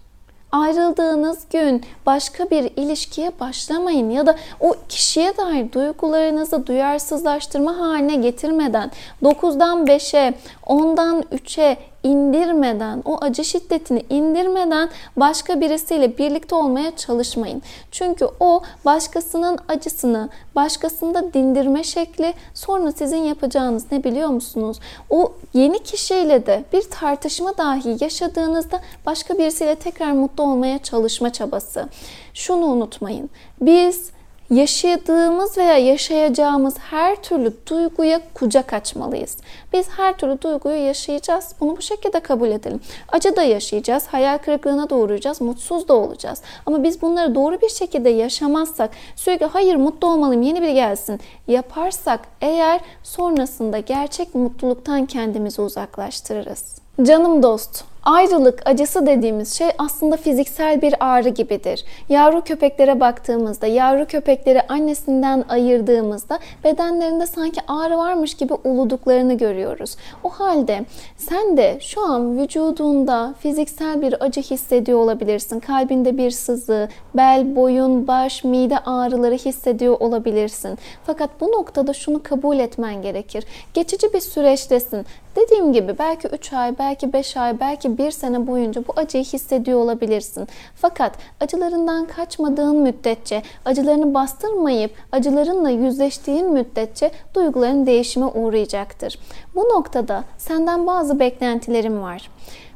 ayrıldığınız 0.51 1.39
gün 1.49 1.85
başka 2.05 2.49
bir 2.49 2.63
ilişkiye 2.75 3.31
başlamayın 3.39 4.09
ya 4.09 4.25
da 4.25 4.35
o 4.59 4.73
kişiye 4.89 5.37
dair 5.37 5.71
duygularınızı 5.71 6.67
duyarsızlaştırma 6.67 7.79
haline 7.79 8.15
getirmeden 8.15 8.91
9'dan 9.23 9.85
5'e, 9.85 10.33
10'dan 10.65 11.21
3'e 11.21 11.77
indirmeden, 12.03 13.01
o 13.05 13.17
acı 13.21 13.45
şiddetini 13.45 14.05
indirmeden 14.09 14.89
başka 15.17 15.61
birisiyle 15.61 16.17
birlikte 16.17 16.55
olmaya 16.55 16.95
çalışmayın. 16.95 17.61
Çünkü 17.91 18.27
o 18.39 18.61
başkasının 18.85 19.57
acısını, 19.67 20.29
başkasında 20.55 21.33
dindirme 21.33 21.83
şekli 21.83 22.33
sonra 22.53 22.91
sizin 22.91 23.23
yapacağınız 23.23 23.91
ne 23.91 24.03
biliyor 24.03 24.29
musunuz? 24.29 24.79
O 25.09 25.33
yeni 25.53 25.83
kişiyle 25.83 26.45
de 26.45 26.63
bir 26.73 26.81
tartışma 26.81 27.57
dahi 27.57 28.03
yaşadığınızda 28.03 28.79
başka 29.05 29.37
birisiyle 29.37 29.75
tekrar 29.75 30.11
mutlu 30.11 30.43
olmaya 30.43 30.79
çalışma 30.79 31.33
çabası. 31.33 31.89
Şunu 32.33 32.65
unutmayın. 32.65 33.29
Biz 33.61 34.14
yaşadığımız 34.49 35.57
veya 35.57 35.77
yaşayacağımız 35.77 36.77
her 36.77 37.15
türlü 37.15 37.53
duyguya 37.69 38.21
kucak 38.33 38.73
açmalıyız. 38.73 39.37
Biz 39.73 39.89
her 39.89 40.17
türlü 40.17 40.41
duyguyu 40.41 40.85
yaşayacağız. 40.85 41.55
Bunu 41.59 41.77
bu 41.77 41.81
şekilde 41.81 42.19
kabul 42.19 42.51
edelim. 42.51 42.79
Acı 43.09 43.35
da 43.35 43.43
yaşayacağız, 43.43 44.07
hayal 44.07 44.37
kırıklığına 44.37 44.89
da 44.89 44.95
mutsuz 45.39 45.87
da 45.87 45.93
olacağız. 45.93 46.41
Ama 46.65 46.83
biz 46.83 47.01
bunları 47.01 47.35
doğru 47.35 47.61
bir 47.61 47.69
şekilde 47.69 48.09
yaşamazsak, 48.09 48.91
sürekli 49.15 49.45
hayır 49.45 49.75
mutlu 49.75 50.11
olmalıyım, 50.11 50.41
yeni 50.41 50.61
biri 50.61 50.73
gelsin 50.73 51.19
yaparsak 51.47 52.19
eğer 52.41 52.81
sonrasında 53.03 53.79
gerçek 53.79 54.35
mutluluktan 54.35 55.05
kendimizi 55.05 55.61
uzaklaştırırız. 55.61 56.75
Canım 57.03 57.43
dost, 57.43 57.83
Ayrılık 58.05 58.61
acısı 58.65 59.05
dediğimiz 59.05 59.53
şey 59.53 59.67
aslında 59.77 60.17
fiziksel 60.17 60.81
bir 60.81 60.95
ağrı 60.99 61.29
gibidir. 61.29 61.85
Yavru 62.09 62.41
köpeklere 62.41 62.99
baktığımızda, 62.99 63.67
yavru 63.67 64.05
köpekleri 64.05 64.61
annesinden 64.61 65.45
ayırdığımızda 65.49 66.39
bedenlerinde 66.63 67.25
sanki 67.25 67.61
ağrı 67.67 67.97
varmış 67.97 68.33
gibi 68.33 68.53
uluduklarını 68.53 69.37
görüyoruz. 69.37 69.95
O 70.23 70.29
halde 70.29 70.85
sen 71.17 71.57
de 71.57 71.77
şu 71.81 72.01
an 72.05 72.37
vücudunda 72.37 73.33
fiziksel 73.39 74.01
bir 74.01 74.23
acı 74.25 74.41
hissediyor 74.41 74.99
olabilirsin. 74.99 75.59
Kalbinde 75.59 76.17
bir 76.17 76.31
sızı, 76.31 76.89
bel, 77.15 77.55
boyun, 77.55 78.07
baş, 78.07 78.43
mide 78.43 78.79
ağrıları 78.79 79.35
hissediyor 79.35 79.97
olabilirsin. 79.99 80.77
Fakat 81.05 81.29
bu 81.41 81.51
noktada 81.51 81.93
şunu 81.93 82.23
kabul 82.23 82.59
etmen 82.59 83.01
gerekir. 83.01 83.43
Geçici 83.73 84.13
bir 84.13 84.19
süreçtesin. 84.21 85.05
Dediğim 85.35 85.73
gibi 85.73 85.95
belki 85.99 86.27
3 86.27 86.53
ay, 86.53 86.79
belki 86.79 87.13
5 87.13 87.37
ay, 87.37 87.59
belki 87.59 87.94
1 87.97 88.11
sene 88.11 88.47
boyunca 88.47 88.87
bu 88.87 88.93
acıyı 88.95 89.23
hissediyor 89.23 89.79
olabilirsin. 89.79 90.47
Fakat 90.75 91.13
acılarından 91.39 92.05
kaçmadığın 92.05 92.75
müddetçe, 92.75 93.43
acılarını 93.65 94.13
bastırmayıp 94.13 94.91
acılarınla 95.11 95.69
yüzleştiğin 95.69 96.53
müddetçe 96.53 97.11
duyguların 97.35 97.85
değişime 97.85 98.25
uğrayacaktır. 98.25 99.19
Bu 99.55 99.63
noktada 99.63 100.23
senden 100.37 100.87
bazı 100.87 101.19
beklentilerim 101.19 102.01
var 102.01 102.29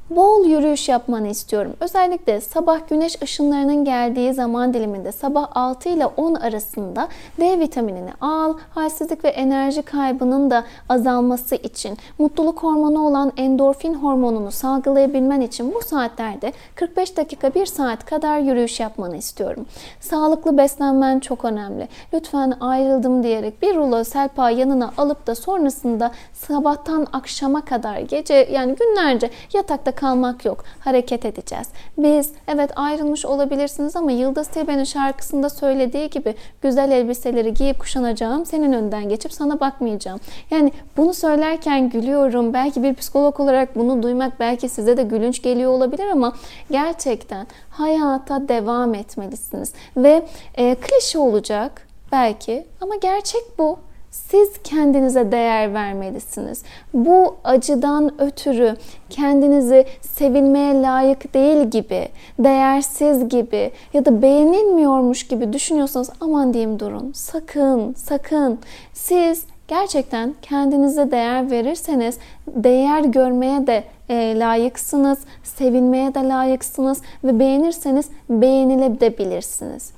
bol 0.09 0.45
yürüyüş 0.45 0.89
yapmanı 0.89 1.27
istiyorum. 1.27 1.73
Özellikle 1.79 2.41
sabah 2.41 2.89
güneş 2.89 3.21
ışınlarının 3.21 3.85
geldiği 3.85 4.33
zaman 4.33 4.73
diliminde 4.73 5.11
sabah 5.11 5.47
6 5.55 5.89
ile 5.89 6.05
10 6.05 6.35
arasında 6.35 7.07
D 7.39 7.59
vitaminini 7.59 8.11
al. 8.21 8.53
Halsizlik 8.75 9.23
ve 9.23 9.29
enerji 9.29 9.81
kaybının 9.81 10.51
da 10.51 10.63
azalması 10.89 11.55
için, 11.55 11.97
mutluluk 12.17 12.63
hormonu 12.63 13.07
olan 13.07 13.31
endorfin 13.37 13.93
hormonunu 13.93 14.51
salgılayabilmen 14.51 15.41
için 15.41 15.73
bu 15.73 15.81
saatlerde 15.81 16.53
45 16.75 17.17
dakika 17.17 17.53
1 17.53 17.65
saat 17.65 18.05
kadar 18.05 18.39
yürüyüş 18.39 18.79
yapmanı 18.79 19.17
istiyorum. 19.17 19.65
Sağlıklı 19.99 20.57
beslenmen 20.57 21.19
çok 21.19 21.45
önemli. 21.45 21.87
Lütfen 22.13 22.53
ayrıldım 22.59 23.23
diyerek 23.23 23.61
bir 23.61 23.75
rulo 23.75 24.03
selpa 24.03 24.49
yanına 24.49 24.91
alıp 24.97 25.27
da 25.27 25.35
sonrasında 25.35 26.11
sabahtan 26.33 27.07
akşama 27.13 27.65
kadar 27.65 27.97
gece 27.99 28.49
yani 28.51 28.75
günlerce 28.75 29.29
yatakta 29.53 29.91
kalmak 29.99 30.45
yok. 30.45 30.63
Hareket 30.79 31.25
edeceğiz. 31.25 31.67
Biz 31.97 32.31
evet 32.47 32.71
ayrılmış 32.75 33.25
olabilirsiniz 33.25 33.95
ama 33.95 34.11
Yıldız 34.11 34.47
Tilbe'nin 34.47 34.83
şarkısında 34.83 35.49
söylediği 35.49 36.09
gibi 36.09 36.35
güzel 36.61 36.91
elbiseleri 36.91 37.53
giyip 37.53 37.79
kuşanacağım. 37.79 38.45
Senin 38.45 38.73
önden 38.73 39.09
geçip 39.09 39.33
sana 39.33 39.59
bakmayacağım. 39.59 40.19
Yani 40.51 40.71
bunu 40.97 41.13
söylerken 41.13 41.89
gülüyorum. 41.89 42.53
Belki 42.53 42.83
bir 42.83 42.95
psikolog 42.95 43.39
olarak 43.39 43.75
bunu 43.75 44.03
duymak 44.03 44.39
belki 44.39 44.69
size 44.69 44.97
de 44.97 45.03
gülünç 45.03 45.41
geliyor 45.41 45.71
olabilir 45.71 46.05
ama 46.11 46.33
gerçekten 46.71 47.47
hayata 47.69 48.47
devam 48.47 48.95
etmelisiniz. 48.95 49.73
Ve 49.97 50.25
e, 50.57 50.75
klişe 50.75 51.19
olacak 51.19 51.87
belki 52.11 52.65
ama 52.81 52.95
gerçek 52.95 53.41
bu. 53.57 53.79
Siz 54.27 54.49
kendinize 54.63 55.31
değer 55.31 55.73
vermelisiniz. 55.73 56.63
Bu 56.93 57.35
acıdan 57.43 58.21
ötürü 58.21 58.75
kendinizi 59.09 59.85
sevilmeye 60.01 60.81
layık 60.81 61.33
değil 61.33 61.67
gibi, 61.67 62.09
değersiz 62.39 63.29
gibi 63.29 63.71
ya 63.93 64.05
da 64.05 64.21
beğenilmiyormuş 64.21 65.27
gibi 65.27 65.53
düşünüyorsanız 65.53 66.09
aman 66.21 66.53
diyeyim 66.53 66.79
durun. 66.79 67.11
Sakın, 67.13 67.93
sakın. 67.93 68.59
Siz 68.93 69.43
gerçekten 69.67 70.35
kendinize 70.41 71.11
değer 71.11 71.51
verirseniz 71.51 72.17
değer 72.47 73.03
görmeye 73.03 73.67
de 73.67 73.83
e, 74.09 74.39
layıksınız, 74.39 75.19
sevilmeye 75.43 76.15
de 76.15 76.19
layıksınız 76.19 77.01
ve 77.23 77.39
beğenirseniz 77.39 78.09
beğenilebilirsiniz. 78.29 79.91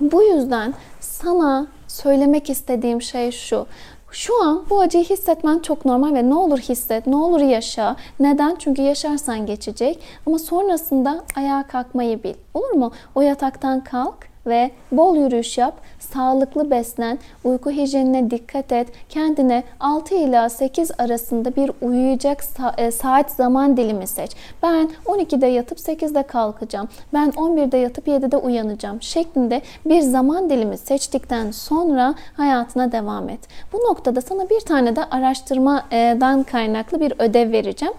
Bu 0.00 0.22
yüzden 0.22 0.74
sana 1.00 1.66
söylemek 1.90 2.50
istediğim 2.50 3.02
şey 3.02 3.30
şu. 3.30 3.66
Şu 4.12 4.42
an 4.42 4.64
bu 4.70 4.80
acıyı 4.80 5.04
hissetmen 5.04 5.58
çok 5.58 5.84
normal 5.84 6.14
ve 6.14 6.28
ne 6.28 6.34
olur 6.34 6.58
hisset, 6.58 7.06
ne 7.06 7.16
olur 7.16 7.40
yaşa. 7.40 7.96
Neden? 8.20 8.56
Çünkü 8.58 8.82
yaşarsan 8.82 9.46
geçecek 9.46 9.98
ama 10.26 10.38
sonrasında 10.38 11.24
ayağa 11.36 11.66
kalkmayı 11.68 12.22
bil. 12.22 12.34
Olur 12.54 12.70
mu? 12.70 12.92
O 13.14 13.20
yataktan 13.20 13.84
kalk 13.84 14.29
ve 14.46 14.70
bol 14.92 15.16
yürüyüş 15.16 15.58
yap, 15.58 15.74
sağlıklı 15.98 16.70
beslen, 16.70 17.18
uyku 17.44 17.70
hijyenine 17.70 18.30
dikkat 18.30 18.72
et, 18.72 18.88
kendine 19.08 19.64
6 19.80 20.14
ila 20.14 20.48
8 20.48 20.90
arasında 20.98 21.56
bir 21.56 21.70
uyuyacak 21.82 22.44
e, 22.76 22.90
saat 22.90 23.30
zaman 23.30 23.76
dilimi 23.76 24.06
seç. 24.06 24.30
Ben 24.62 24.90
12'de 25.04 25.46
yatıp 25.46 25.78
8'de 25.78 26.22
kalkacağım. 26.22 26.88
Ben 27.14 27.28
11'de 27.28 27.76
yatıp 27.76 28.08
7'de 28.08 28.36
uyanacağım 28.36 29.02
şeklinde 29.02 29.62
bir 29.86 30.00
zaman 30.00 30.50
dilimi 30.50 30.78
seçtikten 30.78 31.50
sonra 31.50 32.14
hayatına 32.36 32.92
devam 32.92 33.28
et. 33.28 33.40
Bu 33.72 33.78
noktada 33.78 34.20
sana 34.20 34.50
bir 34.50 34.60
tane 34.60 34.96
de 34.96 35.04
araştırmadan 35.04 36.42
kaynaklı 36.42 37.00
bir 37.00 37.12
ödev 37.18 37.52
vereceğim. 37.52 37.94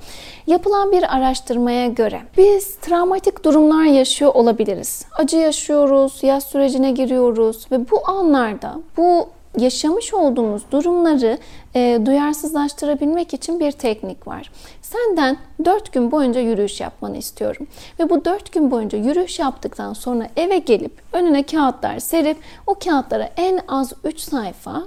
Yapılan 0.47 0.91
bir 0.91 1.15
araştırmaya 1.15 1.87
göre 1.87 2.21
biz 2.37 2.75
travmatik 2.75 3.45
durumlar 3.45 3.83
yaşıyor 3.83 4.33
olabiliriz. 4.33 5.05
Acı 5.17 5.37
yaşıyoruz, 5.37 6.23
yaz 6.31 6.43
sürecine 6.43 6.91
giriyoruz 6.91 7.67
ve 7.71 7.91
bu 7.91 8.09
anlarda 8.09 8.79
bu 8.97 9.29
yaşamış 9.57 10.13
olduğumuz 10.13 10.61
durumları 10.71 11.37
e, 11.75 11.99
duyarsızlaştırabilmek 12.05 13.33
için 13.33 13.59
bir 13.59 13.71
teknik 13.71 14.27
var. 14.27 14.51
Senden 14.81 15.37
4 15.65 15.93
gün 15.93 16.11
boyunca 16.11 16.41
yürüyüş 16.41 16.81
yapmanı 16.81 17.17
istiyorum. 17.17 17.67
Ve 17.99 18.09
bu 18.09 18.25
4 18.25 18.51
gün 18.51 18.71
boyunca 18.71 18.97
yürüyüş 18.97 19.39
yaptıktan 19.39 19.93
sonra 19.93 20.27
eve 20.35 20.57
gelip 20.57 20.91
önüne 21.13 21.43
kağıtlar 21.43 21.99
serip 21.99 22.37
o 22.67 22.75
kağıtlara 22.75 23.29
en 23.37 23.59
az 23.67 23.93
3 24.03 24.19
sayfa 24.19 24.83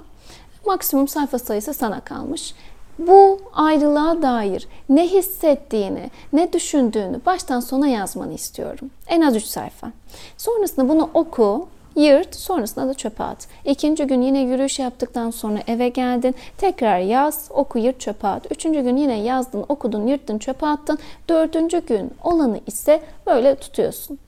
maksimum 0.65 1.07
sayfa 1.07 1.39
sayısı 1.39 1.73
sana 1.73 1.99
kalmış. 1.99 2.53
Bu 2.99 3.39
ayrılığa 3.53 4.21
dair 4.21 4.67
ne 4.89 5.07
hissettiğini, 5.07 6.09
ne 6.33 6.53
düşündüğünü 6.53 7.19
baştan 7.25 7.59
sona 7.59 7.87
yazmanı 7.87 8.33
istiyorum. 8.33 8.89
En 9.07 9.21
az 9.21 9.35
3 9.35 9.43
sayfa. 9.43 9.91
Sonrasında 10.37 10.89
bunu 10.89 11.09
oku, 11.13 11.67
yırt, 11.95 12.35
sonrasında 12.35 12.87
da 12.87 12.93
çöpe 12.93 13.23
at. 13.23 13.47
İkinci 13.65 14.07
gün 14.07 14.21
yine 14.21 14.39
yürüyüş 14.39 14.79
yaptıktan 14.79 15.31
sonra 15.31 15.59
eve 15.67 15.89
geldin, 15.89 16.35
tekrar 16.57 16.99
yaz, 16.99 17.47
oku, 17.49 17.79
yırt, 17.79 17.99
çöpe 17.99 18.27
at. 18.27 18.51
Üçüncü 18.51 18.81
gün 18.81 18.97
yine 18.97 19.19
yazdın, 19.19 19.65
okudun, 19.69 20.07
yırttın, 20.07 20.37
çöpe 20.37 20.67
attın. 20.67 20.99
Dördüncü 21.29 21.85
gün 21.85 22.11
olanı 22.23 22.59
ise 22.67 23.01
böyle 23.27 23.55
tutuyorsun. 23.55 24.19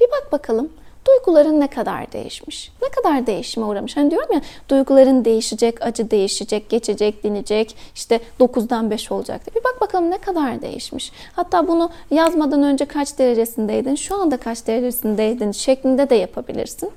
Bir 0.00 0.06
bak 0.06 0.32
bakalım 0.32 0.68
duyguların 1.06 1.60
ne 1.60 1.66
kadar 1.66 2.12
değişmiş? 2.12 2.72
Ne 2.82 2.88
kadar 2.88 3.26
değişime 3.26 3.66
uğramış? 3.66 3.96
Hani 3.96 4.10
diyorum 4.10 4.34
ya 4.34 4.40
duyguların 4.68 5.24
değişecek, 5.24 5.82
acı 5.82 6.10
değişecek, 6.10 6.70
geçecek, 6.70 7.24
dinecek, 7.24 7.76
işte 7.94 8.20
9'dan 8.40 8.90
5 8.90 9.12
olacak. 9.12 9.40
Bir 9.56 9.64
bak 9.64 9.80
bakalım 9.80 10.10
ne 10.10 10.18
kadar 10.18 10.62
değişmiş. 10.62 11.12
Hatta 11.32 11.68
bunu 11.68 11.90
yazmadan 12.10 12.62
önce 12.62 12.84
kaç 12.84 13.18
derecesindeydin, 13.18 13.94
şu 13.94 14.20
anda 14.20 14.36
kaç 14.36 14.66
derecesindeydin 14.66 15.52
şeklinde 15.52 16.10
de 16.10 16.14
yapabilirsin. 16.14 16.90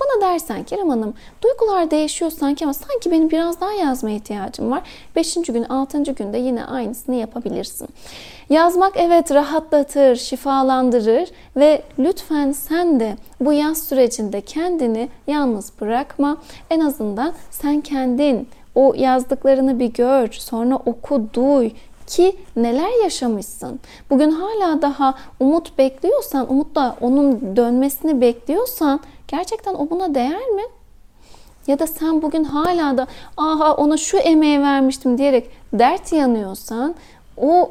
Bana 0.00 0.32
dersen 0.32 0.64
ki 0.64 0.74
İrem 0.74 0.88
Hanım 0.88 1.14
duygular 1.42 1.90
değişiyor 1.90 2.30
sanki 2.30 2.64
ama 2.64 2.74
sanki 2.74 3.10
benim 3.10 3.30
biraz 3.30 3.60
daha 3.60 3.72
yazmaya 3.72 4.16
ihtiyacım 4.16 4.70
var. 4.70 4.82
5. 5.16 5.34
gün, 5.34 5.64
6. 5.64 6.02
günde 6.02 6.38
yine 6.38 6.64
aynısını 6.64 7.14
yapabilirsin. 7.14 7.88
Yazmak 8.50 8.92
evet 8.96 9.32
rahatlatır, 9.32 10.16
şifalandırır 10.16 11.30
ve 11.56 11.82
lütfen 11.98 12.52
sen 12.52 13.00
de 13.00 13.16
bu 13.40 13.52
yaz 13.52 13.78
sürecinde 13.78 14.40
kendini 14.40 15.08
yalnız 15.26 15.72
bırakma. 15.80 16.36
En 16.70 16.80
azından 16.80 17.32
sen 17.50 17.80
kendin 17.80 18.48
o 18.74 18.94
yazdıklarını 18.96 19.78
bir 19.78 19.92
gör, 19.92 20.28
sonra 20.32 20.76
oku, 20.76 21.22
duy, 21.34 21.70
ki 22.06 22.36
neler 22.56 23.02
yaşamışsın. 23.02 23.80
Bugün 24.10 24.30
hala 24.30 24.82
daha 24.82 25.14
umut 25.40 25.78
bekliyorsan, 25.78 26.52
umutla 26.52 26.96
onun 27.00 27.56
dönmesini 27.56 28.20
bekliyorsan 28.20 29.00
gerçekten 29.28 29.74
o 29.74 29.90
buna 29.90 30.14
değer 30.14 30.48
mi? 30.48 30.62
Ya 31.66 31.78
da 31.78 31.86
sen 31.86 32.22
bugün 32.22 32.44
hala 32.44 32.96
da 32.96 33.06
aha 33.36 33.74
ona 33.74 33.96
şu 33.96 34.16
emeği 34.16 34.62
vermiştim 34.62 35.18
diyerek 35.18 35.50
dert 35.72 36.12
yanıyorsan 36.12 36.94
o 37.36 37.70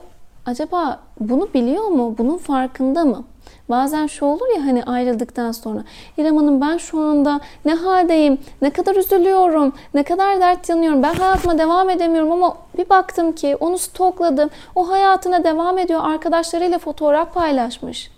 acaba 0.50 1.00
bunu 1.20 1.54
biliyor 1.54 1.88
mu? 1.88 2.16
Bunun 2.18 2.38
farkında 2.38 3.06
mı? 3.06 3.24
Bazen 3.70 4.08
şu 4.08 4.26
olur 4.26 4.56
ya 4.56 4.66
hani 4.66 4.84
ayrıldıktan 4.84 5.52
sonra 5.52 5.84
İrem 6.18 6.38
Hanım 6.38 6.62
ben 6.62 6.78
şu 6.78 7.00
anda 7.00 7.40
ne 7.66 7.74
haldeyim, 7.74 8.38
ne 8.62 8.70
kadar 8.70 8.96
üzülüyorum, 8.96 9.74
ne 9.94 10.04
kadar 10.04 10.40
dert 10.40 10.70
yanıyorum. 10.70 11.04
Ben 11.04 11.14
hayatıma 11.14 11.58
devam 11.58 11.90
edemiyorum 11.90 12.32
ama 12.32 12.58
bir 12.78 12.90
baktım 12.90 13.32
ki 13.32 13.56
onu 13.56 13.78
stokladım. 13.78 14.50
O 14.76 14.90
hayatına 14.90 15.44
devam 15.44 15.78
ediyor. 15.78 16.02
Arkadaşlarıyla 16.04 16.80
fotoğraf 16.80 17.34
paylaşmış. 17.34 18.12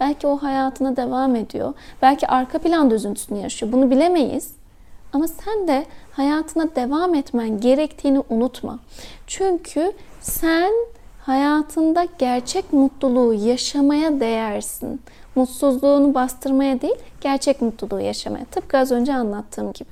Belki 0.00 0.26
o 0.26 0.36
hayatına 0.36 0.96
devam 0.96 1.36
ediyor. 1.36 1.74
Belki 2.02 2.26
arka 2.26 2.58
planda 2.58 2.94
üzüntüsünü 2.94 3.38
yaşıyor. 3.38 3.72
Bunu 3.72 3.90
bilemeyiz. 3.90 4.56
Ama 5.12 5.28
sen 5.28 5.68
de 5.68 5.86
hayatına 6.12 6.76
devam 6.76 7.14
etmen 7.14 7.60
gerektiğini 7.60 8.22
unutma. 8.30 8.78
Çünkü 9.26 9.92
sen 10.20 10.72
hayatında 11.26 12.06
gerçek 12.18 12.72
mutluluğu 12.72 13.34
yaşamaya 13.34 14.20
değersin. 14.20 15.00
Mutsuzluğunu 15.34 16.14
bastırmaya 16.14 16.80
değil, 16.80 16.94
gerçek 17.20 17.62
mutluluğu 17.62 18.00
yaşamaya. 18.00 18.44
Tıpkı 18.44 18.78
az 18.78 18.92
önce 18.92 19.14
anlattığım 19.14 19.72
gibi. 19.72 19.90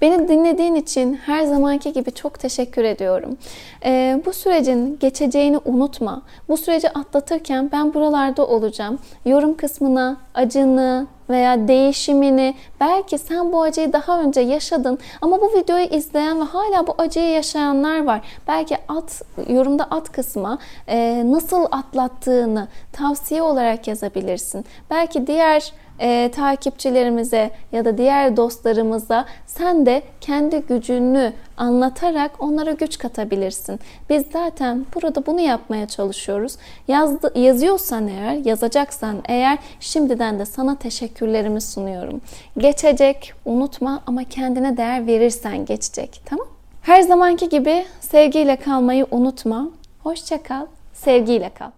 Beni 0.00 0.28
dinlediğin 0.28 0.74
için 0.74 1.14
her 1.14 1.44
zamanki 1.44 1.92
gibi 1.92 2.12
çok 2.12 2.38
teşekkür 2.38 2.84
ediyorum. 2.84 3.38
Ee, 3.84 4.22
bu 4.26 4.32
sürecin 4.32 4.98
geçeceğini 5.00 5.58
unutma. 5.64 6.22
Bu 6.48 6.56
süreci 6.56 6.90
atlatırken 6.90 7.70
ben 7.72 7.94
buralarda 7.94 8.46
olacağım. 8.46 8.98
Yorum 9.24 9.56
kısmına 9.56 10.16
acını, 10.34 11.06
veya 11.30 11.68
değişimini 11.68 12.54
belki 12.80 13.18
sen 13.18 13.52
bu 13.52 13.62
acıyı 13.62 13.92
daha 13.92 14.20
önce 14.20 14.40
yaşadın 14.40 14.98
ama 15.22 15.40
bu 15.40 15.58
videoyu 15.58 15.84
izleyen 15.84 16.40
ve 16.40 16.44
hala 16.44 16.86
bu 16.86 16.94
acıyı 16.98 17.30
yaşayanlar 17.30 18.04
var. 18.04 18.20
Belki 18.48 18.76
at 18.88 19.22
yorumda 19.48 19.84
at 19.84 20.12
kısma 20.12 20.58
e, 20.88 21.22
nasıl 21.26 21.66
atlattığını 21.70 22.68
tavsiye 22.92 23.42
olarak 23.42 23.88
yazabilirsin. 23.88 24.64
Belki 24.90 25.26
diğer 25.26 25.72
e, 26.00 26.30
takipçilerimize 26.30 27.50
ya 27.72 27.84
da 27.84 27.98
diğer 27.98 28.36
dostlarımıza 28.36 29.24
sen 29.46 29.86
de 29.86 30.02
kendi 30.20 30.58
gücünü 30.60 31.32
anlatarak 31.60 32.30
onlara 32.38 32.72
güç 32.72 32.98
katabilirsin. 32.98 33.80
Biz 34.10 34.24
zaten 34.32 34.86
burada 34.94 35.26
bunu 35.26 35.40
yapmaya 35.40 35.88
çalışıyoruz. 35.88 36.56
Yazdı, 36.88 37.38
yazıyorsan 37.38 38.08
eğer, 38.08 38.34
yazacaksan 38.34 39.16
eğer 39.28 39.58
şimdiden 39.80 40.38
de 40.38 40.46
sana 40.46 40.78
teşekkürlerimi 40.78 41.60
sunuyorum. 41.60 42.20
Geçecek, 42.58 43.32
unutma 43.44 44.02
ama 44.06 44.24
kendine 44.24 44.76
değer 44.76 45.06
verirsen 45.06 45.64
geçecek. 45.64 46.22
Tamam? 46.24 46.46
Her 46.82 47.02
zamanki 47.02 47.48
gibi 47.48 47.84
sevgiyle 48.00 48.56
kalmayı 48.56 49.06
unutma. 49.10 49.68
Hoşça 50.02 50.42
kal, 50.42 50.66
sevgiyle 50.92 51.50
kal. 51.54 51.70